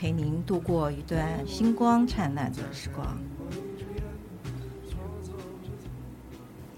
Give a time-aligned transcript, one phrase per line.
[0.00, 3.20] 陪您度过一段星光灿烂的时光。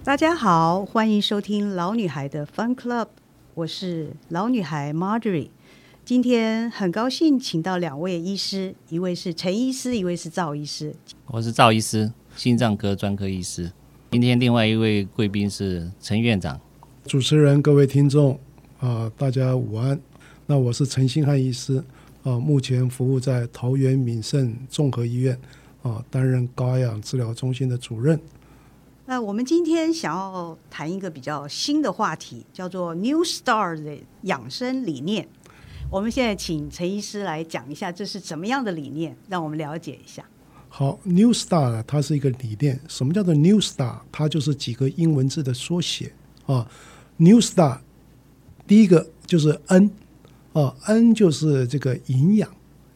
[0.02, 3.06] 大家好，欢迎收听老女孩的 Fun Club，
[3.54, 5.50] 我是老女孩 Marjorie。
[6.04, 10.92] 今天很高兴请到两位医师，一位是陈医师，一位是赵医师。
[11.26, 13.70] 我是赵医师，心脏科专科医师。
[14.10, 16.60] 今天另外一位贵宾是陈院长。
[17.04, 18.32] 主持人、各位听众
[18.80, 20.00] 啊、呃，大家午安。
[20.44, 21.82] 那我是陈星汉医师
[22.22, 25.34] 啊、呃，目前服务在桃园敏盛综合医院
[25.82, 28.18] 啊、呃，担任高压氧治疗中心的主任。
[29.06, 35.28] 那我们今天想要谈一个比较新的话题，叫做 New Star 的养生理念。
[35.90, 40.24] 我们现在请陈医师来讲一下，这是怎么样的理念，让我们了解一下。
[40.68, 42.80] 好，New Star 呢，它是一个理念。
[42.88, 43.98] 什么叫做 New Star？
[44.10, 46.12] 它就是几个英文字的缩写
[46.46, 46.66] 啊。
[47.18, 47.80] New Star，
[48.66, 49.90] 第一个就是 N
[50.52, 52.48] 啊，N 就是这个营养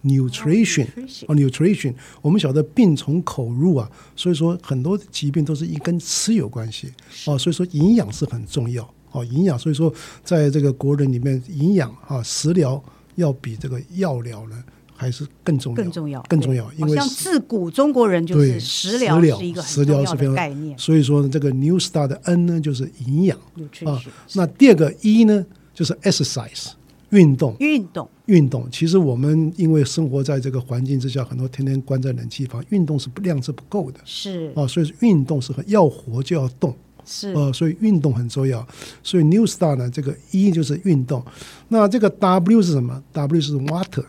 [0.05, 0.87] Nutrition
[1.27, 1.95] 啊，Nutrition。
[2.23, 6.93] 我们晓得病从口入啊，所以说很多疾病都是一跟吃有关系
[7.27, 8.89] 啊，所以说营养是很重要。
[9.13, 9.91] 哦，营养，所以说，
[10.23, 12.83] 在这个国人里面，营养啊，食疗
[13.15, 14.63] 要比这个药疗呢，
[14.95, 16.71] 还是更重要，更重要，更重要。
[16.77, 20.79] 因为像自古中国人就是食疗是一个很重要的概念。
[20.79, 23.39] 所以说呢，这个 New Star 的 N 呢，就是营养
[23.87, 24.03] 啊。
[24.35, 26.73] 那第二个 E 呢，就是 Exercise。
[27.17, 28.69] 运动，运动，运动。
[28.71, 34.01] 其实我们因为生活在这个环境之下，很多天天关在冷气房，运动是不量是不够的。
[34.05, 36.75] 是啊，所以运动是很要活就要动。
[37.09, 38.67] 是呃，所以运动很重要。
[39.03, 41.25] 所以 New Star 呢，这个 E 就是运动。
[41.69, 44.05] 那这个 W 是什么？W 是 Water。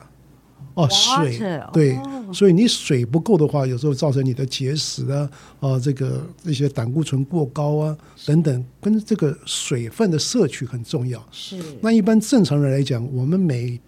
[0.78, 1.40] 哦，水。
[1.74, 5.30] 对、哦，所以你水不够的话，有时候造成你的结石啊，
[5.60, 11.22] 啊、呃，这个一些胆固醇过高啊等等，跟这个水分的摄取很重要。
[11.32, 11.60] 是。
[11.82, 13.80] 那一般正常人来讲，我们每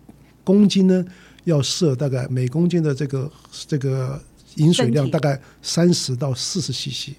[0.43, 1.05] 公斤呢
[1.43, 3.31] 要摄大概每公斤的这个
[3.67, 4.19] 这个
[4.55, 7.13] 饮水量大概三十到四十 CC。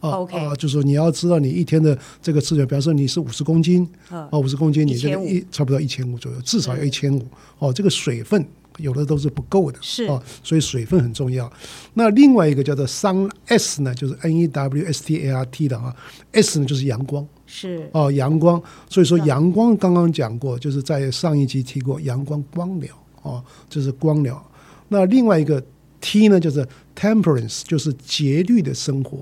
[0.00, 0.48] 啊、oh, okay.
[0.48, 7.22] 啊，就是说你要知道你一天的这个吃水，比方说你是五十公斤，啊，五十公斤，你这个一差不多一千五左右，至少要一千五。
[7.58, 8.42] 哦，这个水分
[8.80, 11.50] 有的都是不够的，是啊，所以水分很重要。
[11.94, 15.94] 那另外一个叫做 Sun S 呢，就是 N E W S T A R T 的啊
[16.32, 18.62] ，S 呢就是阳光，是哦，阳光。
[18.88, 24.42] 所以说阳光刚刚讲过，就是在上一集提过阳光光疗，哦，就是光疗。
[24.88, 25.62] 那另外一个
[26.00, 29.18] T 呢，就是 Temperance，就是节律的生活。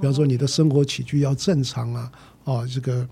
[0.00, 2.10] 比方说，你的生活起居要正常啊，
[2.44, 3.06] 哦，这个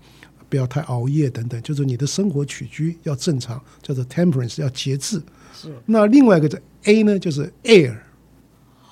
[0.49, 5.21] 不要太熬夜等等，就是你的生活起居要正常，叫做 temperance，要节制。
[5.53, 5.73] 是。
[5.85, 7.95] 那另外一个的 A 呢，就是 air，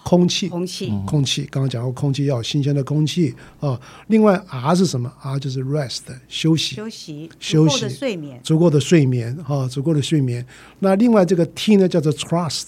[0.03, 0.49] 空气。
[0.49, 0.93] 空气。
[1.05, 1.47] 空气。
[1.51, 3.79] 刚刚讲过，空气要新鲜的空气啊。
[4.07, 6.75] 另外 R 是什么？R 就是 rest，休息。
[6.75, 7.29] 休息。
[7.39, 7.77] 休息。
[7.79, 8.41] 足够的睡眠。
[8.43, 10.45] 足够的睡眠哈，足够的睡眠。
[10.79, 12.67] 那另外这个 T 呢，叫做 trust，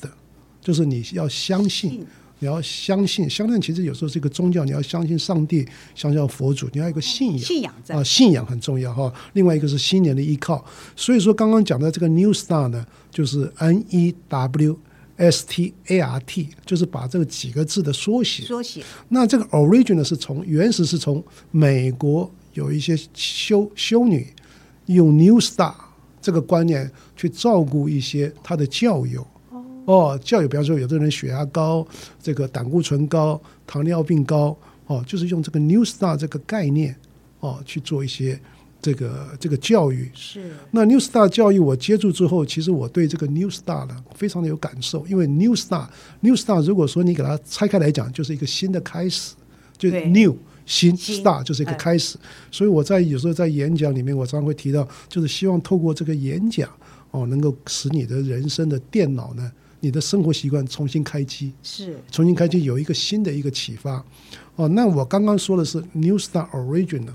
[0.61, 2.05] 就是你要相信。
[2.41, 5.63] 你要相信，相信其实有时候是一个宗教，你要相信上帝，
[5.93, 9.13] 相信佛祖，你要有一个信仰，信仰啊，信仰很重要哈。
[9.33, 10.65] 另外一个是新年的依靠，
[10.95, 14.75] 所以说刚刚讲的这个 New Star 呢，就是 N E W
[15.17, 18.43] S T A R T，就是把这个几个字的缩写。
[18.43, 18.83] 缩写。
[19.09, 24.33] 那这个 Origin 呢，是从原始是从美国有一些修修女
[24.87, 25.75] 用 New Star
[26.19, 29.27] 这个观念去照顾一些她的教友。
[29.91, 31.85] 哦，教育，比方说，有的人血压高，
[32.21, 34.57] 这个胆固醇高，糖尿病高，
[34.87, 36.95] 哦，就是用这个 New Star 这个概念，
[37.41, 38.39] 哦，去做一些
[38.81, 40.09] 这个这个教育。
[40.13, 40.51] 是。
[40.71, 49.33] 那 New Star 教育我接触之后，其实我对这个 New Star 呢，非常的有感受，因为 New Star，New Star 如果说你给它拆开来讲，就是一个新的开始，
[49.77, 52.17] 就 New 新 Star 就是一个开始。
[52.49, 56.69] 所以我在有时候在演讲里面，我常常会提到，就是希望透过这个演讲，
[57.11, 59.51] 哦，能够使你的人生的电脑呢。
[59.81, 64.03] 你的生活习惯重新开机，是重新开机，有一个新的一个启发。
[64.55, 67.13] 哦，那我刚刚说的是 New Star Original，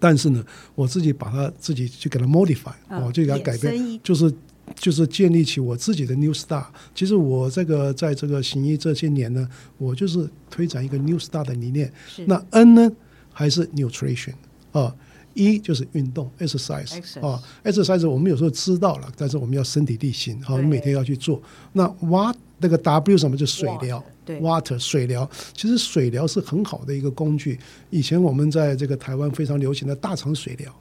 [0.00, 0.44] 但是呢，
[0.74, 4.32] 我自己把它自己去给它 modify，我、哦、就给它改变，就是
[4.76, 6.64] 就是建立起我自己的 New Star。
[6.94, 11.92] 其实我这个在这个行医这些年呢，我就是推展一个 New Star 的理念。
[12.26, 12.92] 那 N 呢，
[13.32, 14.32] 还是 Nutrition
[14.72, 14.96] 啊、哦。
[15.34, 21.40] 一就是运动，exercise 啊，exercise 我们有时候知道了，但是我们要身体力行，好，你每天要去做。
[21.72, 25.28] 那 what 那个 W 什么就水疗 Water，对，water 水疗。
[25.54, 27.58] 其实水疗是很好的一个工具。
[27.90, 30.74] 以前我们在这个台湾非常流行的大肠水疗，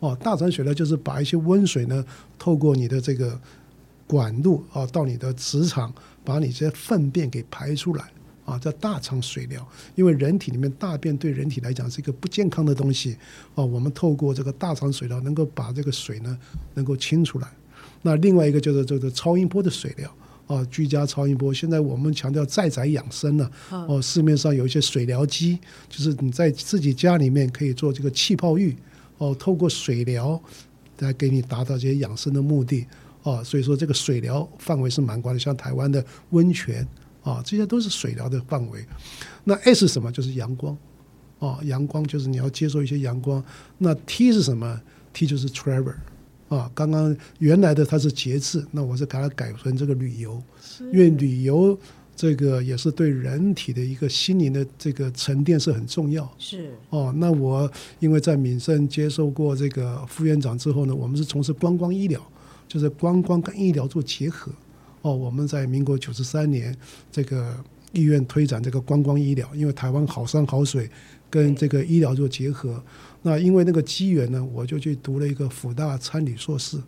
[0.00, 2.04] 哦，大肠水疗就是把一些温水呢，
[2.38, 3.40] 透过你的这个
[4.08, 5.94] 管路啊，到你的直肠，
[6.24, 8.10] 把你这些粪便给排出来。
[8.50, 9.64] 啊，叫大肠水疗，
[9.94, 13.16] 因为人体里面大便对人体来讲是一个不健康的东西
[13.54, 13.64] 啊。
[13.64, 16.36] 我们透过这个大肠水疗，能够把这个水呢
[16.74, 17.46] 能够清出来。
[18.02, 20.12] 那另外一个就是这个超音波的水疗
[20.48, 21.54] 啊，居家超音波。
[21.54, 25.56] 现在我们强调在宅养生了哦，市面上有一些水疗机，
[25.88, 28.74] 就是你在自己家里面可以做这个气泡浴
[29.18, 30.42] 哦，透过水疗
[30.98, 32.84] 来给你达到这些养生的目的
[33.22, 33.44] 啊。
[33.44, 36.84] 所以说这个水疗范围是蛮广的，像台湾的温泉。
[37.22, 38.84] 啊，这些都是水疗的范围。
[39.44, 40.10] 那 S 是什么？
[40.10, 40.76] 就是阳光。
[41.38, 43.42] 啊，阳光就是你要接受一些阳光。
[43.78, 44.80] 那 T 是什么
[45.12, 45.94] ？T 就是 travel。
[46.48, 50.42] 啊，刚刚原来的它是节制，那我是给它改成这个旅游。
[50.92, 51.78] 因为旅游
[52.16, 56.30] 这个也是对人体的一个心灵的这个沉淀是很重要。
[56.38, 56.74] 是。
[56.90, 57.70] 哦，那我
[58.00, 62.20] 因为在敏盛接受过这个副院长之后呢，我们是从事观光医疗，
[62.66, 64.52] 就是观光跟医疗做结合。
[65.02, 66.76] 哦，我们在民国九十三年，
[67.10, 67.56] 这个
[67.92, 70.90] 医院推展这个观光医疗，因为台湾好山好水，
[71.28, 72.82] 跟这个医疗做结合。
[73.22, 76.78] 那因为那个机缘呢，我就去读了一个辅大餐旅硕士。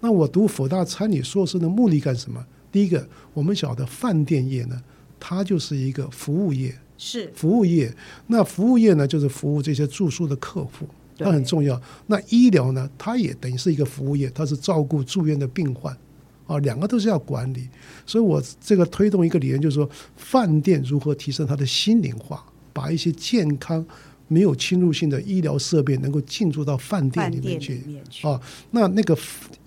[0.00, 2.44] 那我读辅大餐旅硕士的目的干什么？
[2.70, 4.80] 第一个，我们晓得饭店业呢，
[5.20, 7.94] 它就是一个服务业，是服务业。
[8.26, 10.88] 那服务业呢，就是服务这些住宿的客户，
[11.18, 11.80] 它很重要。
[12.06, 15.96] 那医疗呢，它也等于是一个服务业，它是照顾住院的病患。
[16.46, 17.66] 啊，两个都是要管理，
[18.04, 23.82] 所以我这个推动一个理念，就是说，饭店如何提升它的心灵化，把一些健康
[24.28, 27.82] 没有侵入性的医疗设备能够进驻到饭店里面去。
[28.22, 28.38] 啊，
[28.72, 29.16] 那那个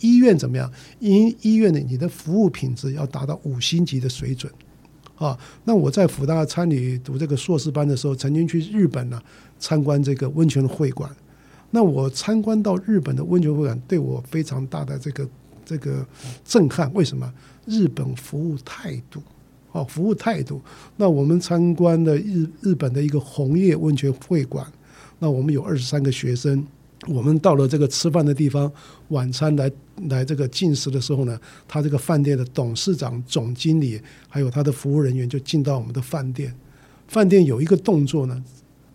[0.02, 0.72] 医院怎么样？
[1.00, 4.52] 医医院的，你的服务品质要达到五星级的水准。
[5.16, 9.20] 啊，那我在辅大餐旅读这个硕士班的时候，曾经去日本呢
[9.58, 11.10] 参观这个温泉会馆。
[11.72, 15.28] 那我参观到日本的温泉会馆，对我非常大的这个。
[15.68, 16.08] 这个
[16.46, 17.30] 震撼，为什么？
[17.66, 19.22] 日本服务态度，
[19.74, 20.62] 哦，服务态度。
[20.96, 24.66] 那我们参观的日日本的一个红叶温泉会馆，
[25.20, 26.66] 那我们有二十三个学生，
[27.08, 28.72] 我们到了这个吃饭的地方，
[29.10, 29.70] 晚餐来
[30.08, 31.38] 来这个进食的时候呢，
[31.68, 36.56] 他这个饭店的董事长、总经理，还有他的服务人员就进到我们的饭店。
[37.10, 38.42] 饭店有一个动作呢，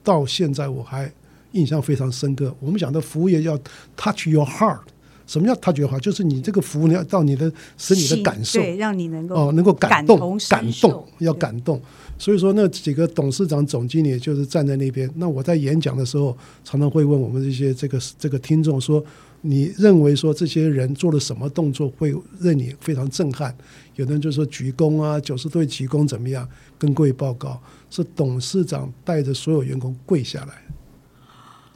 [0.03, 1.13] 到现在我还
[1.51, 2.57] 印象非常深刻。
[2.59, 3.59] 我们讲的服务业要
[3.95, 4.81] touch your heart。
[5.27, 5.99] 什么叫他觉得好？
[5.99, 11.81] 就是你这个服务你要到你的使你的感受，对，让你能够哦，能够感动，感动要感动。
[12.19, 15.11] 所以说那几个董事长、总经理就是站在那边。
[15.17, 19.05] 那我在演讲的时候，常常会问我们这些这个这个听众说
[19.43, 23.53] ：“你认为说这些人做了什么动作会让你非常震撼？”
[23.97, 26.49] 有的人就说鞠躬啊，九十度鞠躬怎么样？
[26.79, 27.61] 跟各位报告，
[27.91, 30.63] 是董事长带着所有员工跪下来，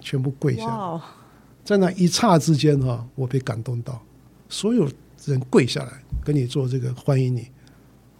[0.00, 1.00] 全部跪下来。
[1.66, 4.00] 在那一刹之间，哈，我被感动到，
[4.48, 4.88] 所有
[5.24, 7.48] 人跪下来跟你做这个欢迎你，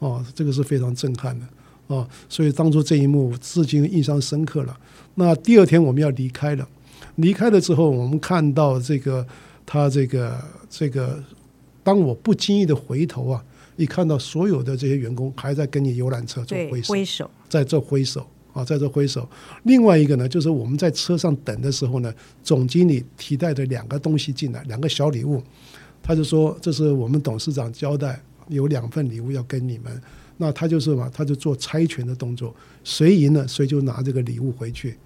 [0.00, 1.46] 哦，这个是非常震撼的，
[1.86, 4.76] 哦，所以当初这一幕至今印象深刻了。
[5.14, 6.68] 那第二天我们要离开了，
[7.14, 9.24] 离开了之后，我们看到这个
[9.64, 11.22] 他这个这个，
[11.84, 13.44] 当我不经意的回头啊，
[13.76, 18.26] 一看到所有的这些员工还在跟你游览车做挥手，挥手，在做挥手。
[18.56, 19.28] 啊，在这挥手。
[19.64, 22.10] 另外一个呢，就是我们在车上等的时候呢，
[22.42, 25.42] 总经理提带着两个东西进来，两个小礼物。
[26.02, 30.00] 他就说：“这是我们董事长交代，有两份礼物要跟你们。”
[30.38, 34.96] 那他就是嘛，他就做猜拳的动作，谁赢了谁就拿这个礼物回去。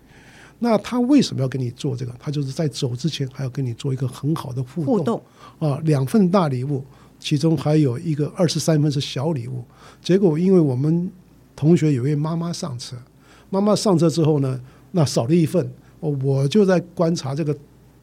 [0.59, 2.15] 那他为什么要跟你做这个？
[2.19, 4.99] 他就是在走之前还要跟你做一个很好的互动。
[4.99, 5.23] 互动
[5.59, 6.85] 啊，两份大礼物，
[7.19, 9.65] 其中还有一个二十三份是小礼物。
[10.03, 11.11] 结果因为我们
[11.57, 12.95] 同学有一位妈妈上车。
[13.51, 14.59] 妈妈上车之后呢，
[14.93, 17.55] 那少了一份，我就在观察这个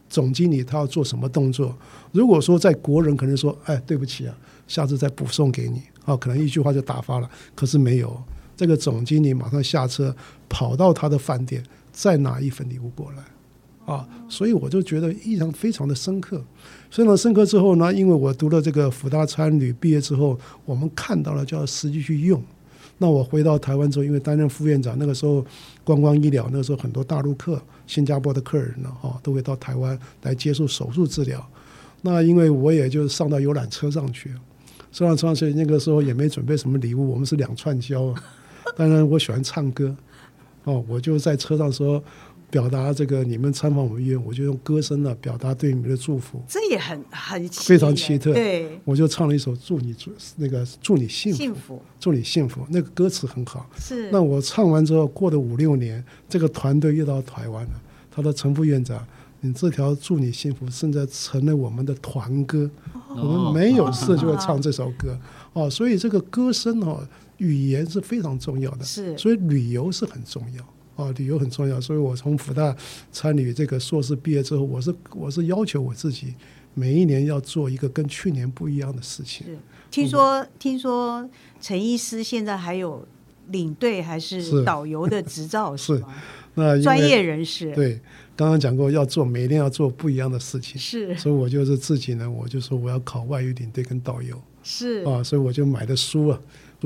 [0.10, 1.75] 总经理他要做什么动作。
[2.12, 4.38] 如果说在国人可能说，哎，对不起啊，
[4.68, 7.30] 下次再补送给你，啊，可能一句话就打发了。
[7.56, 8.22] 可是没有，
[8.56, 10.16] 这个总经理马上下车，
[10.48, 16.44] 跑到他的饭店，再拿一份礼物过来，啊，所以我就觉得印象非常的深刻。
[16.89, 22.42] 非常深刻之后呢，因为我读了这个福大餐旅，毕业之后，我们看到了就要实际去用。
[22.98, 25.46] 那我回到台湾之后，因为担任副院长，那个时候
[25.84, 31.46] 观光医疗，那个时候很多大陆客、新加坡的客人呢，哈，都会到台湾来接受手术治疗。
[32.01, 34.32] 那因为我也就上到游览车上去，
[34.91, 38.13] 上到车上去，那个时候也没准备什么礼物，我们是两串胶。
[38.75, 39.96] 当然我喜欢唱歌，
[40.63, 42.03] 哦，我就在车上说，
[42.50, 46.42] 表达这个你们参访我们医院，我就用歌声呢表达对你们的祝福。
[46.48, 48.34] 这也很很非常奇特。
[48.34, 52.66] 对，我就唱了一首祝你祝那个祝你幸福，幸福祝你幸福。
[52.70, 53.70] 那个歌词很好。
[53.77, 54.10] 是。
[54.12, 57.82] 那我唱完之后，过了五六年，这个团队又到台湾了。
[58.10, 59.06] 他说：“陈副院长，
[59.42, 62.68] 你这条祝你幸福现在成了我们的团歌，
[63.10, 65.16] 哦、我们没有事就会唱这首歌。
[65.54, 67.06] 哦，哦，所以这个歌声哦，
[67.38, 68.86] 语言是非常重要的。
[68.86, 69.16] 是。
[69.18, 70.66] 所以旅游是很重要。”
[70.98, 72.75] 啊，旅游很重要，所以我从复大
[73.12, 76.34] 参与这个硕士毕业之后，我是我是要求我自己
[76.74, 79.48] 每一年要做一个跟去年不一样的事情。
[79.48, 79.58] 是，
[79.89, 81.30] 听说、嗯、听说
[81.62, 83.08] 陈医师现在还有
[83.50, 86.04] 领队还是导游的执照 是
[86.56, 87.72] 那专业人士。
[87.74, 88.00] 对，
[88.36, 94.42] 刚刚讲过要做每天要做不一样的事情，是，所以我就是自己呢，我就说我要考外语领队跟导游。
[94.63, 96.39] 是啊，所以我就买的书啊，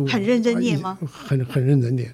[0.08, 1.00] 很认真念吗？
[1.12, 2.13] 很很认真念。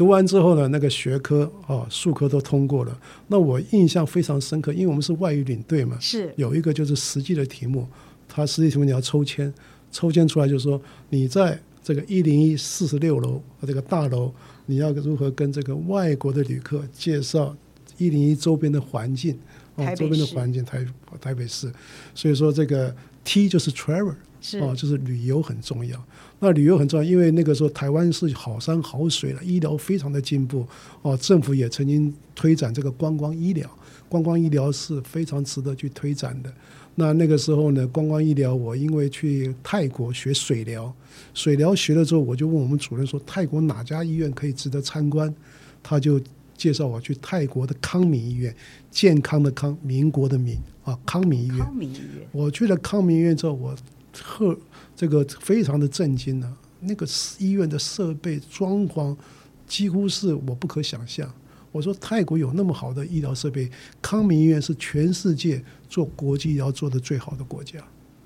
[0.00, 3.00] 读完之后呢，那个学科啊、数科都通过了。
[3.26, 7.86] 那我印象非常深刻，因为我们是外语领队嘛，是有一个就是实际的题目，
[8.26, 9.52] 它实际题目你要抽签，
[9.92, 10.80] 抽签出来就是说
[11.10, 14.32] 你在这个一零一四十六楼这个大楼，
[14.64, 17.54] 你要如何跟这个外国的旅客介绍
[17.98, 19.38] 一零一周边的环境
[19.76, 20.82] 啊，周边的环境台
[21.20, 21.70] 台北市，
[22.14, 24.14] 所以说这个 T 就是 travel。
[24.42, 26.02] 是哦，就是旅游很重要。
[26.42, 30.66] 那旅游很重要，因为那个时候台湾是好山好水了，医疗非常的进步。
[31.02, 33.70] 哦，政府也曾经推展这个观光医疗，
[34.08, 36.50] 观光医疗是非常值得去推展的。
[36.94, 40.90] 那那个时候呢，观光医疗，我因为去泰国学水疗，
[41.34, 45.32] 水疗学了之后，我就问我们主任说，泰国哪家医院可以值得参观？
[45.82, 46.18] 他就
[46.56, 48.56] 介绍我去泰国的康民医院，
[48.90, 51.58] 健康的康，民国的民啊，康民医院。
[51.58, 52.26] 康民医院。
[52.32, 53.76] 我去了康民医院之后，我。
[54.12, 54.58] 特
[55.00, 57.06] 这个非常的震惊呢、啊，那个
[57.38, 59.16] 医院的设备装潢
[59.66, 61.26] 几乎是我不可想象。
[61.72, 63.70] 我说泰国有那么好的医疗设备，
[64.02, 67.78] 康明医院是全世界做国际医疗做的最好的国家。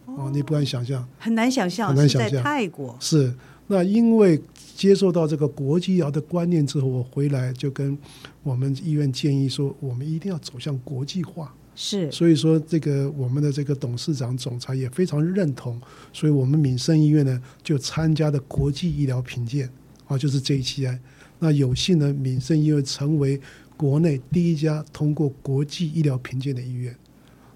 [0.06, 2.32] 哦，哦，你不敢想象，很难想象，很难想象。
[2.32, 3.32] 在泰国是
[3.68, 4.42] 那因为
[4.74, 7.96] 接受到这个国际医疗的观念之后，我回来就跟
[8.42, 11.54] 我们医院建议说，我们一定要走向国际化。
[11.76, 15.80] 是，所以说这个我们的这个董事长、总裁也非常认同，
[16.12, 19.68] 所以我们敏盛医院呢就参加了国际医疗评鉴，
[20.06, 20.98] 啊，就是 JCI。
[21.38, 23.40] 那有幸呢，敏盛医院成为
[23.76, 26.94] 国内第一家通过国际医疗评鉴的医院。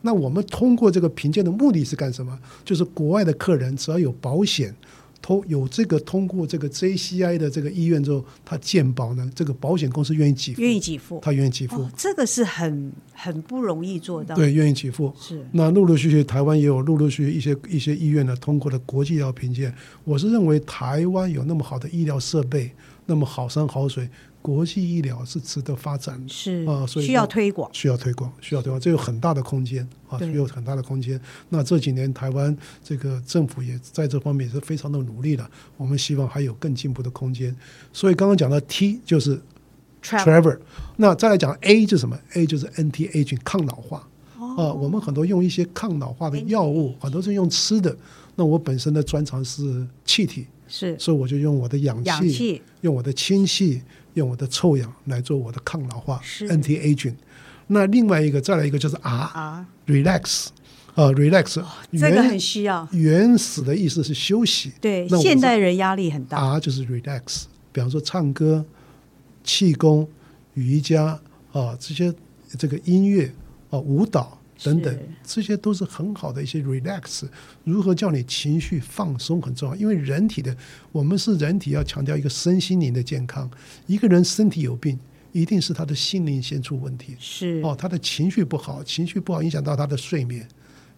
[0.03, 2.39] 那我们通过这个评鉴的目的是干什么？
[2.65, 4.75] 就是国外的客人只要有保险。
[5.21, 14.35] 通有这个通过这个 JCI 的这个医院之后，他健保呢，这个保险公司愿意给付，愿意给付，他愿意给付，哦，这个是很很不容易做到。
[14.35, 15.13] 对，愿意给付。
[15.21, 15.45] 是。
[15.53, 19.75] 那陆陆续续台湾也有陆陆续续一些一些医院呢通过了国际医疗评鉴。
[20.05, 22.71] 我是认为台湾有那么好的医疗设备，
[23.07, 24.09] 那么好山好水。
[24.49, 31.21] 国际医疗是值得发展的，是啊，所以需要推广，需要推广，需要推广，这有很大的空间啊，有很大的空间。
[31.51, 37.55] 那这几年台湾这个政府也在这方面也是非常的努力了，我们希望还有更进步的空间。
[37.93, 39.39] 所以刚刚讲到 T 就是
[40.03, 40.59] Travel，
[40.97, 47.95] 那再来讲 A 就是什么？A 就是 Anti-aging 抗老化啊，我们很多用一些抗老化的药物，很多是用吃的。
[48.35, 53.83] 那我本身的专长是气体，是，所以我就用我的氧气，氧气用我的氢气。
[54.19, 57.15] 用我的臭氧来做我的抗老化，anti-aging。
[57.69, 60.49] 那另外一个再来一个就是 R，relax，
[60.95, 62.87] 啊，relax，这个很需要。
[62.93, 66.39] 原始的意思是休息，对，现代人压力很大。
[66.39, 68.65] R 就是 relax，比方说唱歌、
[69.45, 70.09] 气功、
[70.55, 71.21] 瑜伽
[71.53, 72.13] 啊，这些
[72.59, 73.33] 这个音乐
[73.71, 74.38] 啊，舞蹈。
[74.63, 77.23] 等等，这些都是很好的一些 relax。
[77.65, 80.57] 如何叫你情绪放松很重要，因为人体的
[80.91, 83.49] 我们是人体，要强调一个身心灵的健康。
[83.87, 84.99] 一个人身体有病，
[85.33, 87.17] 一定是他的心灵先出问题。
[87.19, 90.47] 是哦，他的情绪不好，情绪不好影响到他的睡眠，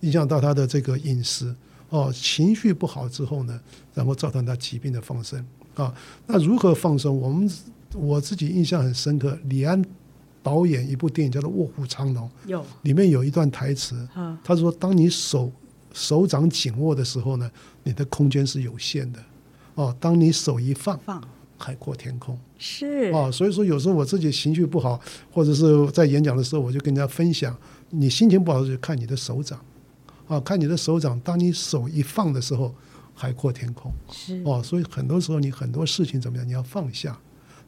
[0.01, 1.55] 影响到他的这个饮食。
[1.91, 3.61] 哦，情绪不好之后呢，
[3.93, 5.95] 然后造成他疾病的放生啊。
[6.27, 7.19] 那如何放松？
[7.21, 7.51] 我们
[7.95, 9.85] 我自己印象很深刻，李安。
[10.43, 14.09] 导演一部电影叫做《卧虎藏龙》，有里面有一段台词，
[14.43, 15.53] 他说：“当你手
[15.93, 17.51] 手掌紧握的时候呢，
[17.83, 19.23] 你的空间是有限的。
[19.75, 21.23] 哦，当你手一放，放
[21.59, 22.39] 海阔天空。
[22.59, 27.57] 是哦，所以说有时候我自己情绪不好，或者是在演讲的时候，我就跟人家分享：
[27.91, 29.61] 你心情不好就看你的手掌，
[30.27, 31.19] 啊，看你的手掌。
[31.21, 32.75] 当你手一放的时候，
[33.15, 33.93] 海阔天空。
[34.11, 37.19] 是哦，所以很多时候你很多事情怎么样，你要放下。”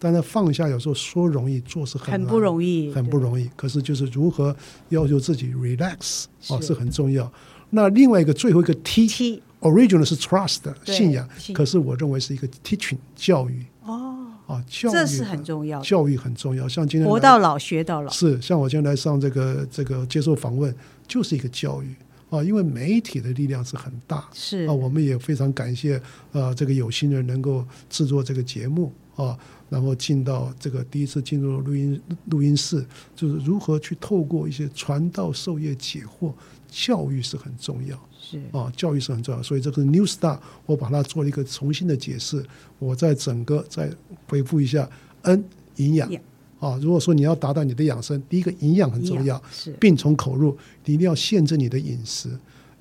[0.05, 3.49] 但是放下有时候说容易，做是很不容易，很不容易。
[3.55, 4.55] 可是就是如何
[4.89, 7.33] 要求自己 relax 哦，是很重要。
[7.71, 13.65] 那另外一个最后一个 T，original 是 trust 信仰，可是我认为是一个 teaching 教育。
[13.85, 16.69] 哦，啊，教育这是很重要，教育很重要。
[16.69, 20.75] 像今天活到老学到老，是像我今天来上这个这个接受访问，
[21.07, 21.95] 就是一个教育
[22.29, 26.01] 啊，因为媒体的力量是很大，是啊，我们也非常感谢
[26.33, 29.39] 呃这个有心人能够制作这个节目啊，
[29.69, 32.01] 然后进到这个第一次进入录音
[32.31, 36.33] 录音室，就是如何去透过一些传道授业解惑，
[36.69, 37.99] 教育是很重要。
[38.19, 42.45] 是啊，教育是很重要，所以这个 New Star 我把它做了一个重新的解释。
[42.79, 43.91] 我在整个再
[44.29, 44.89] 回复一下
[45.23, 45.45] N
[45.77, 46.21] 营养 Yeah.
[46.61, 52.31] 啊，如果说你要达到你的养生，第一个营养很重要，是病从口入，你一定要限制你的饮食。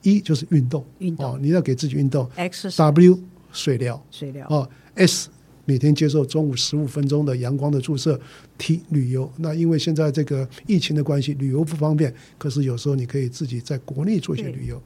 [0.04, 2.30] 一就是运动，运动啊，你要给自己运动。
[2.38, 3.20] exercise W
[3.52, 5.30] 水疗水疗啊，S
[5.66, 8.20] 每天接受中午十五分钟的阳光的注射。
[8.58, 14.82] T 旅游，那因为现在这个疫情的关系，旅游不方便，可是有时候你可以自己在国内做一些旅游。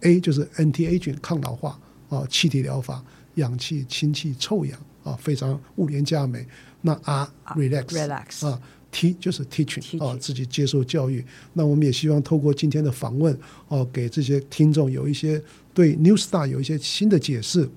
[0.00, 3.04] A 就是 anti-aging 抗老化啊，气体疗法、
[3.34, 6.46] 氧气、氢气、臭氧啊，非常物廉价美。
[6.80, 8.60] 那 R relax relax 啊
[8.92, 11.24] ，T 就是 teaching Teaching 啊，自己接受教育。
[11.52, 15.42] 那我们也希望透过今天的访问哦、啊，给这些听众有一些
[15.74, 17.68] 对 New Star 有一些新的解释，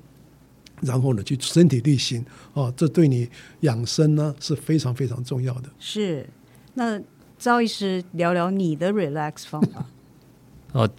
[0.81, 3.29] 然后呢，去身体力行哦，这对你
[3.61, 5.69] 养生呢是非常非常重要的。
[5.79, 6.27] 是。
[6.73, 7.01] 那
[7.37, 9.85] 赵医师聊聊你的 relax 方法。
[10.73, 10.89] 哦，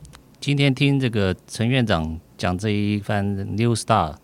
[0.41, 3.25] 今天听这个陈院长讲这一番
[3.57, 4.17] New Star，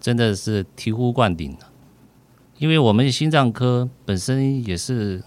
[0.00, 1.56] 真的是醍醐灌顶。
[2.58, 5.22] 因为我们心脏科本身也是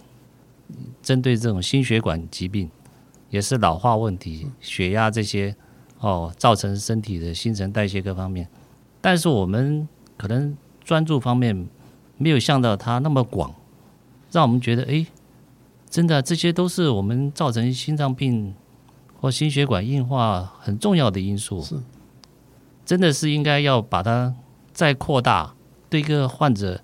[1.02, 2.70] 针对这种心血管疾病，
[3.30, 5.56] 也是老化问题、血压这些
[6.00, 8.48] 哦，造成身体的新陈代谢各方面。
[9.01, 9.88] 但是我们
[10.18, 11.68] 可能专注方面
[12.18, 13.54] 没有像到它那么广，
[14.32, 15.06] 让我们觉得哎，
[15.89, 18.54] 真的这些都是我们造成心脏病
[19.20, 21.62] 或心血管硬化很重要的因素。
[21.62, 21.75] 是，
[22.86, 24.36] 真的是应该要把它
[24.72, 25.54] 再扩大，
[25.89, 26.82] 对一个患者。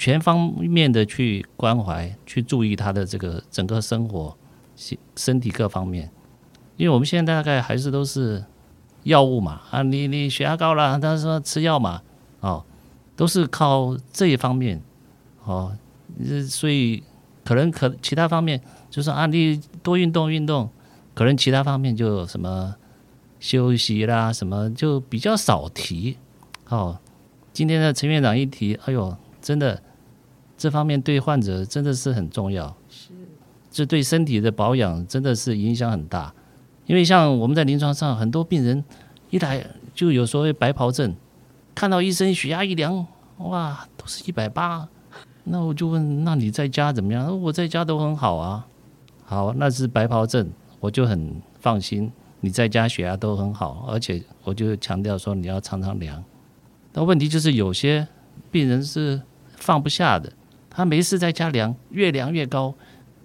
[0.00, 4.36] 全方面的去关怀，去注意他的这个整个生活、
[4.76, 6.08] 身身体各方面，
[6.76, 8.44] 因为我们现在大概还是都是
[9.08, 12.00] 药物嘛啊，你你血压高了，他说吃药嘛，
[12.40, 12.64] 哦，
[13.16, 14.80] 都是靠这一方面，
[15.44, 15.76] 哦，
[16.48, 17.02] 所以
[17.44, 20.70] 可能可其他方面就是啊，你多运动运动，
[21.14, 22.76] 可能其他方面就什么
[23.40, 26.16] 休息啦，什么就比较少提。
[26.68, 26.98] 哦，
[27.52, 29.82] 今天的陈院长一提，哎呦，真的。
[30.60, 33.10] 这方面对患者真的是很重要，是，
[33.70, 36.34] 这对身体的保养真的是影响很大。
[36.88, 38.82] 因为像我们在临床上，很多病人
[39.28, 39.62] 一来
[39.94, 41.14] 就有所谓白袍症，
[41.74, 44.88] 看到医生血压一量，哇，都是一百八。
[45.44, 47.40] 那我就问，那你在家怎么样？
[47.42, 48.66] 我在家都很好啊。
[49.26, 52.10] 好，那是白袍症，我就很放心。
[52.40, 56.24] 你在家血压都很好，而且我就强调说你要常常量。
[56.90, 58.08] 但问题就是有些
[58.50, 59.20] 病人是
[59.56, 60.32] 放不下的。
[60.70, 62.72] 他没事在家量，越量越高，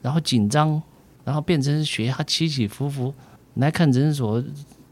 [0.02, 0.82] 然后紧张，
[1.24, 3.14] 然后变成血压起起伏伏。
[3.56, 4.44] 来看诊所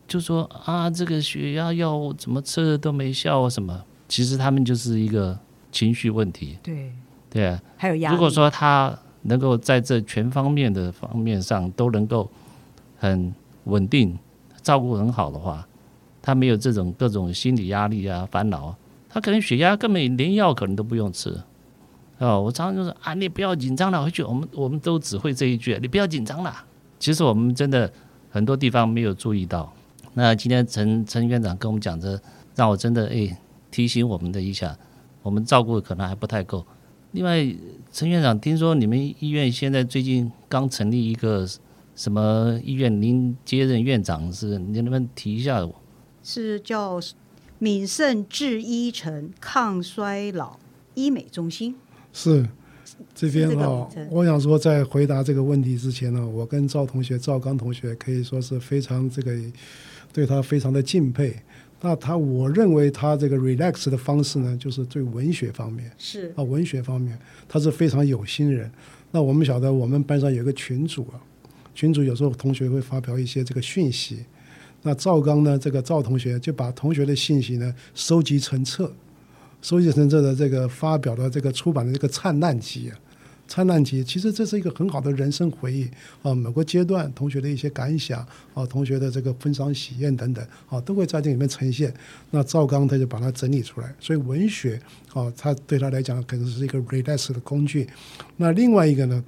[0.07, 3.83] 就说啊，这个血压药怎么吃都没效啊什么？
[4.07, 5.37] 其实他们就是一个
[5.71, 6.57] 情绪问题。
[6.61, 6.91] 对
[7.29, 8.15] 对啊，还有压力。
[8.15, 12.29] 如果说他能够在这全方面的方面上都能够
[12.97, 14.17] 很稳定，
[14.61, 15.65] 照顾很好的话，
[16.21, 18.75] 他没有这种各种心理压力啊、烦恼，
[19.09, 21.35] 他可能血压根本连药可能都不用吃。
[22.19, 24.03] 哦，我常常就说啊，你不要紧张了。
[24.03, 26.53] 回去我们我们都只会这一句，你不要紧张了。
[26.99, 27.91] 其实我们真的
[28.31, 29.71] 很多地方没有注意到。
[30.13, 32.19] 那今天陈陈院长跟我们讲这，
[32.55, 33.37] 让我真的哎
[33.69, 34.75] 提醒我们的一下，
[35.21, 36.65] 我们照顾可能还不太够。
[37.11, 37.45] 另外，
[37.91, 41.47] 陈院长听说你们医院现在最近刚成立一个
[41.95, 45.67] 什么医院，您接任院长是，你能不能提一下？
[46.23, 46.99] 是叫
[47.59, 50.57] 敏盛制医城抗衰老
[50.93, 51.75] 医美中心。
[52.13, 52.47] 是
[53.13, 59.37] 这边哈、哦，我想说，在回答这个问题之前呢，我跟赵同学、赵刚同学可以说是非常这个
[60.13, 61.35] 对他非常的敬佩。
[61.81, 67.17] 那他，我认为他这个 relax 的方式呢，就是对文学方面是啊，文学方面
[67.49, 68.71] 他是非常有心人。
[69.09, 71.17] 那我们晓得，我们班上有一个群主啊，
[71.73, 74.23] 群主有时候同学会发表一些这个讯息，
[74.83, 78.93] 那赵刚呢，这个赵同学就把同学的信息呢收集成册。
[79.61, 82.97] 收集成这的这个发表的这个出版的这个灿烂集啊，
[83.47, 85.87] 灿烂集其实这是一个很好的人生回忆
[86.23, 91.93] 啊，某个阶段同学的一些感想啊，同学的这个分享喜宴等等啊，都会在这里面呈现。
[92.31, 94.81] 那赵刚他就把它整理出来，所以文学
[95.13, 97.87] 啊，他对他来讲可能是一个 relax 的工具。
[98.37, 99.23] 那另外一个呢，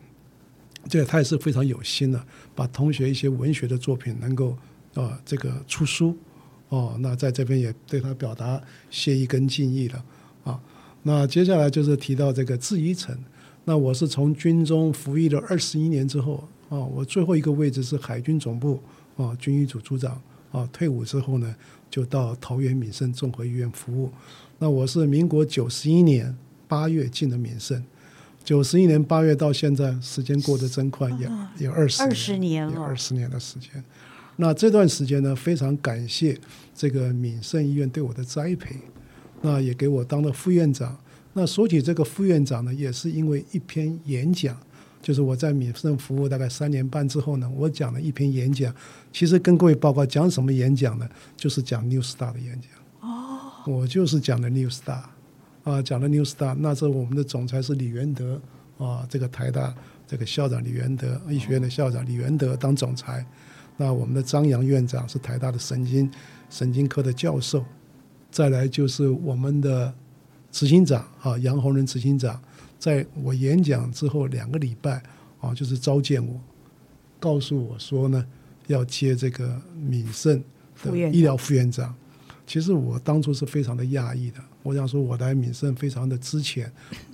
[0.89, 4.57] 这他也是非常有心的，把同学一些文学的作品能够
[4.95, 6.17] 啊这个出书
[6.69, 10.03] 哦，那在这边也对他表达谢意跟敬意了。
[11.03, 13.17] 那接下来就是提到这个制衣城。
[13.65, 18.79] 那我是从军中服役了二十一年之后啊，我最后一个位置是海军总部
[19.15, 20.67] 啊军医组组长啊。
[20.73, 21.55] 退伍之后呢，
[21.89, 24.11] 就到桃园敏盛综合医院服务。
[24.59, 26.35] 那我是民国九十一年
[26.67, 27.83] 八月进的敏盛，
[28.43, 31.29] 九十一年八月到现在，时间过得真快，也
[31.59, 33.83] 也二十二十年了，有二十年的时间。
[34.37, 36.37] 那这段时间呢，非常感谢
[36.73, 38.75] 这个敏盛医院对我的栽培，
[39.45, 40.97] 那也给我当了副院长。
[41.33, 44.55] 那说起这个副院长呢，也是因为一篇演讲，
[45.01, 48.73] 就是我在米盛服务大概三年半之后呢，我讲了一篇演讲。
[49.11, 51.09] 其实跟各位报告讲什么演讲呢？
[51.35, 52.71] 就是讲 New Star 的演讲。
[53.01, 55.03] 哦我就是讲的 New Star，
[55.63, 56.53] 啊，讲的 New Star。
[56.59, 58.39] 那时候我们的总裁是李元德，
[58.77, 59.73] 啊，这个台大
[60.05, 63.25] 这个校长李元德，医学院的校长李元德当总裁。
[63.77, 66.11] 那我们的张扬院长是台大的神经
[66.49, 67.65] 神经科的教授。
[68.33, 69.93] 再来就是我们的
[70.51, 72.41] 执行长啊，杨洪仁执行长，
[72.79, 75.03] 在我演讲之后两个礼拜
[75.39, 76.41] 啊，就是召见我，
[77.19, 78.25] 告诉我说呢，
[78.65, 80.43] 要接这个敏盛
[80.81, 81.93] 的医疗副院长。
[82.47, 86.65] 其实我当初是非常的讶异的，我想说，我来敏盛非常的之前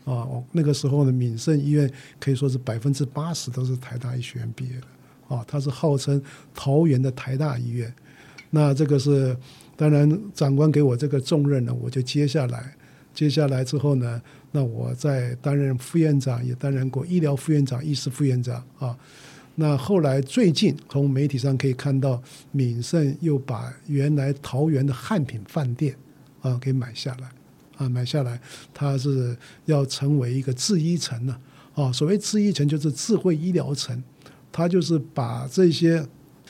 [0.05, 6.21] 啊，那个时候呢，敏盛医院可以说是百分之八十都是台大医学院毕业的啊，它是号称
[6.53, 7.93] 桃园的台大医院。
[8.49, 9.36] 那这个是
[9.80, 12.76] 当然，长官给我这个重任呢，我就接下来，
[13.13, 18.94] 接下来之后呢，那我在担任副院长，也担任过医疗副院长、医师副院长啊。
[19.56, 25.96] 那后来最近从媒体上可以看到，敏盛又把原来桃园的汉品饭店
[26.42, 27.30] 啊给买下来，
[27.78, 28.38] 啊买下来，
[28.74, 31.38] 它是要成为一个制衣城呢，
[31.74, 34.04] 啊所谓制衣城就是智慧医疗城，
[34.52, 36.06] 它就是把这些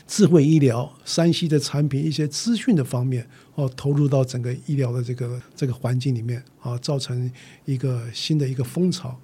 [0.09, 7.31] 智慧医疗、山西的产品、一些资讯的方面哦投入到整个医疗的这个这个环境里面啊，造成
[7.65, 9.15] 一个新的一个风潮。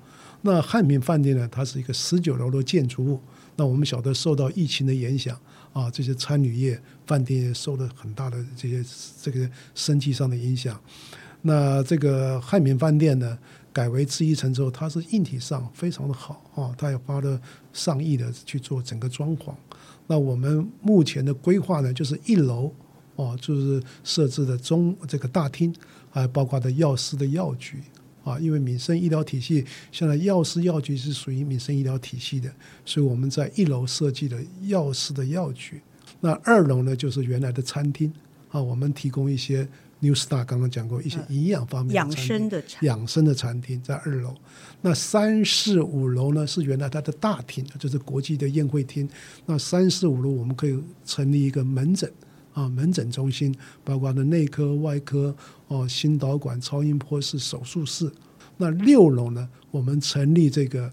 [0.43, 3.19] 那汉民饭店呢，它是一个十九楼的建筑物。
[3.56, 5.36] 那我们晓得受到疫情的影响
[5.74, 8.86] 啊，这些餐旅业、饭店业受了很大的这些
[9.19, 10.80] 这个生计上的影响。
[11.41, 13.36] 那这个汉民饭店呢，
[13.74, 17.41] 改为制衣城之后，它是硬体上非常的好啊，它也花了
[17.74, 19.52] 上亿的去做整个装潢。
[20.08, 22.72] 那我们目前的规划呢，就是一楼
[23.15, 25.74] 哦，就是设置的中这个大厅，
[26.12, 27.78] 还包括的药师的药局。
[28.24, 32.52] 啊，因为民生医疗体系现在药师药局是属于民生医疗体系的，
[32.84, 35.80] 所以我们在一楼设计的药师的药局。
[36.22, 38.12] 那二楼呢，就是原来的餐厅
[38.50, 39.68] 啊，我们提供一些
[40.06, 44.36] New Star 刚刚讲过一些营养方面的养生的养生的餐厅在二楼。
[44.82, 49.10] 那三四五楼呢，是原来它的大厅，就是国际的宴会厅。
[49.46, 52.12] 那三四五楼我们可以成立一个门诊。
[52.54, 55.36] 啊，门诊中心包括的内科、外科、
[55.68, 58.10] 哦，心导管、超音波室、手术室。
[58.56, 60.89] 那六楼呢，我们成立这个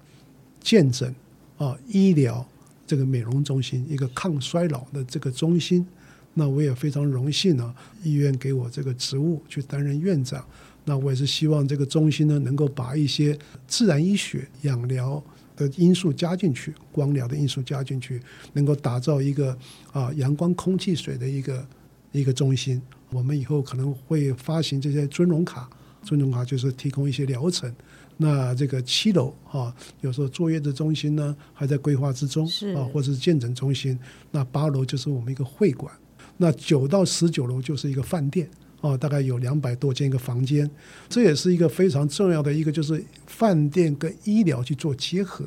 [0.60, 1.14] 健诊
[1.58, 2.44] 啊，医疗
[2.84, 5.86] 这个美容中心，一个抗衰老的这个中心。
[6.34, 10.44] 那我也非常荣幸呢，医院给我这个职务去担任院长。
[10.84, 15.22] 那我也是希望这个中心呢，能够把一些自然医学、养疗。
[15.54, 18.18] 的因素加进去，光疗的因素加进去，
[18.54, 19.56] 能够打造一个
[19.92, 21.66] 啊阳光、空气、水的一个
[22.10, 22.80] 一个中心。
[23.10, 25.68] 我们以后可能会发行这些尊荣卡，
[26.02, 27.72] 尊荣卡就是提供一些疗程。
[28.16, 33.96] 那这个七楼啊，有时候坐月子中心呢还在规划之中啊，或者是健诊中心。
[34.30, 35.92] 那八楼就是我们一个会馆，
[36.36, 38.48] 那九到十九楼就是一个饭店。
[38.80, 40.68] 啊，大概有两百多间一个房间，
[41.08, 45.44] 这也是一个非常重要的一个，就是饭店跟医疗去做结合。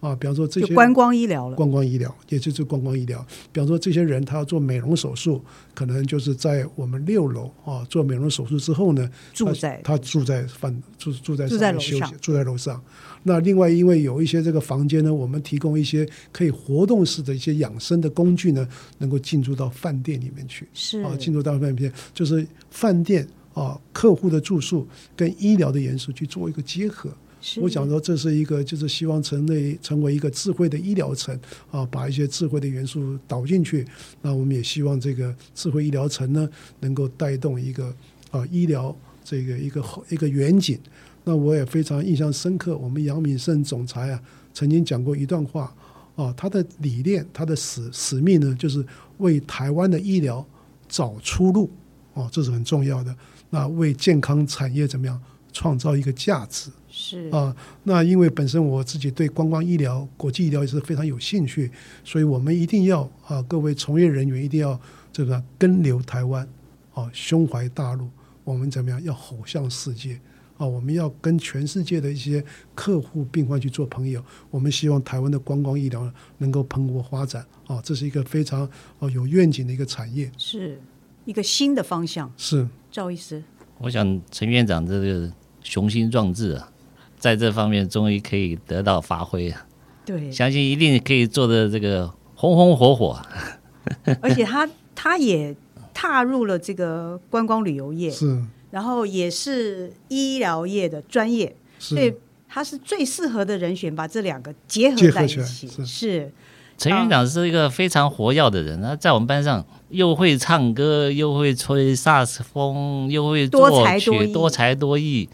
[0.00, 3.26] 啊，比方说这些观光医疗了，观光医疗也就是观光医疗。
[3.52, 5.42] 比方说这些人他要做美容手术，
[5.74, 12.80] 可能就是在我们六楼啊做美容手术之后呢，住在他，他住在饭住住在住在楼上，住在楼上。
[13.24, 18.66] 那另外因为有一些这个房间呢，我们提供一些可以活动式的一些养生的工具呢，
[18.98, 20.68] 能够进驻到饭店里面去。
[20.72, 27.10] 是啊，进入到饭店就是饭店啊客户的住宿跟医疗的元素去做一个结合。
[27.60, 31.38] 我想说，这是一个，就是希望成为成为一个智慧的医疗城
[31.70, 33.86] 啊，把一些智慧的元素导进去。
[34.22, 36.48] 那我们也希望这个智慧医疗城呢，
[36.80, 37.94] 能够带动一个
[38.30, 40.78] 啊医疗这个一个一个远景。
[41.24, 44.22] 那我也非常印象深刻，我们杨敏胜总裁啊
[44.52, 45.72] 曾经讲过一段话
[46.16, 48.84] 啊，他的理念，他的使使命呢，就是
[49.18, 50.44] 为台湾的医疗
[50.88, 51.70] 找出路
[52.14, 53.14] 啊，这是很重要的。
[53.50, 55.20] 那为健康产业怎么样
[55.52, 56.70] 创造一个价值？
[57.00, 61.70] 是啊，那因为本身我自己对观光医疗、国际医疗也是非常有兴趣，
[62.02, 64.78] 所以我们一定要啊，各位从业人员一定要
[65.12, 66.46] 这个根留台湾，
[66.92, 68.08] 啊，胸怀大陆，
[68.42, 70.20] 我们怎么样要吼向世界
[70.56, 74.20] 啊，我们要跟全世界的一些客户病患去做朋友。
[74.50, 80.80] 我们希望台湾的观光医疗能够蓬勃发展啊，这是一个非常哦有愿景的一个产业，是
[81.24, 82.32] 一个新的方向。
[82.36, 83.40] 是赵医师，
[83.78, 85.32] 我想陈院长这个
[85.62, 86.72] 雄心壮志啊，
[87.18, 89.66] 在这方面终于可以得到发挥啊，
[90.04, 93.20] 对，相信一定可以做的这个红红火火。
[94.20, 95.54] 而且他他也
[95.92, 98.42] 踏入了这个观光旅游业，是。
[98.70, 102.12] 然后也是医疗业的专业，所以
[102.46, 105.66] 他是最适合的人选，把这两个结合在一起。
[105.66, 106.32] 是，是
[106.76, 114.32] 陈院长是一个非常活跃的人，他在我们班上又会唱歌，又会吹萨克斯风，又会作曲，多才多艺。
[114.32, 115.28] 多才多艺。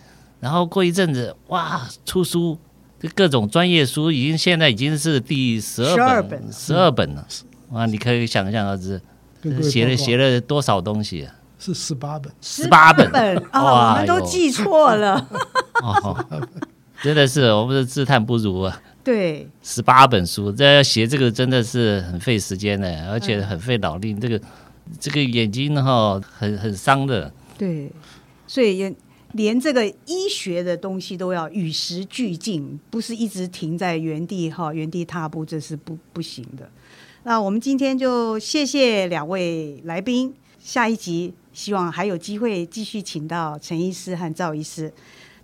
[0.45, 2.59] 然后过一阵子，哇，出书，
[3.15, 7.27] 各种专业书已经现在已经是第十二本，十二本了。
[7.71, 9.01] 哇，你可以想象儿子
[9.63, 11.35] 写了写了多少东西啊！
[11.59, 13.11] 是十八本，十八本
[13.53, 13.95] 啊！
[13.95, 15.27] 我们都记错了。
[15.83, 16.23] 哦，
[17.01, 18.83] 真的是我们是自叹不如啊。
[19.03, 24.13] 对，十八本书，这要写这个真的是很费时间的，而且很费脑力。
[24.13, 24.39] 这个
[25.01, 27.33] 这个眼睛哈，很很伤的。
[27.57, 27.91] 对，
[28.47, 28.95] 所以也
[29.35, 36.69] 连这个医学的东西都要与时俱进，不是一直停在原地哈，原地踏步，这是不不行的。
[37.25, 41.35] 那我们今天就谢谢两位来宾，下一集。
[41.53, 44.93] 希望还有机会继续请到陈医师和赵医师。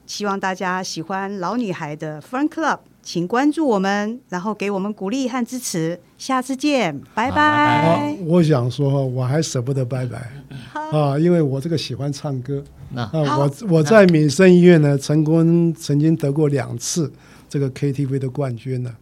[0.07, 6.00] 希望大家喜欢老女孩的 Fun Club，请关注我们，然后给我们鼓励和支持。
[6.18, 7.38] 下次见，拜拜。
[7.38, 10.33] 啊、我想说，我还舍不得拜拜
[10.72, 12.62] 啊，因为我这个喜欢唱歌。
[12.92, 17.12] 那啊，我我在民生医院呢，成功曾经得过两次
[17.48, 18.92] 这个 KTV 的冠军呢。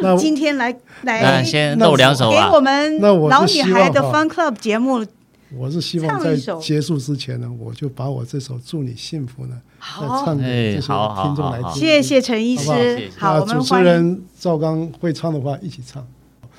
[0.00, 5.04] 那今天来来先露两手给我们老女孩的 Fun Club 节目。
[5.56, 11.72] 我是希望在结束之前呢，我就把我这首《祝你幸福》呢，好再唱给这些听众来听。
[11.74, 16.06] 谢谢陈医师，好，主持人赵刚会唱的话一起唱。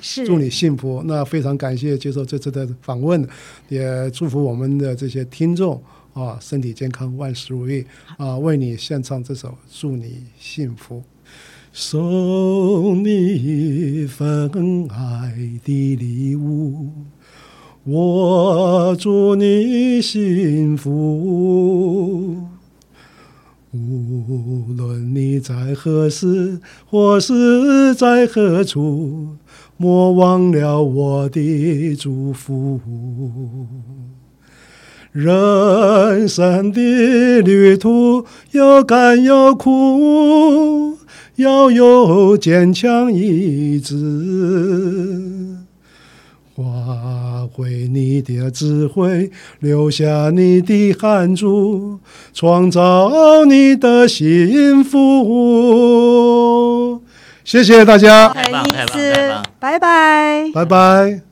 [0.00, 1.02] 是，祝你幸福。
[1.04, 3.24] 那非常感谢接受这次的访问，
[3.68, 5.80] 也祝福我们的这些听众
[6.20, 7.86] 啊，身体健康，万事如意
[8.18, 8.36] 啊！
[8.36, 10.98] 为你献唱这首《祝你幸福》，
[11.72, 16.90] 送你一份爱的礼物。
[17.84, 22.46] 我祝你幸福，
[23.72, 29.36] 无论你在何时或是在何处，
[29.78, 32.78] 莫忘了我的祝福。
[35.12, 40.96] 人生的旅途有甘有苦，
[41.36, 43.96] 要有坚强意志。
[46.56, 46.62] 发
[47.52, 51.98] 挥你的智慧，留下你的汗珠，
[52.34, 55.80] 创造你的幸福。
[57.42, 58.28] 谢谢大家，
[59.58, 61.22] 拜拜，拜拜。